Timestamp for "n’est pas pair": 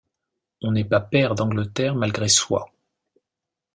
0.71-1.35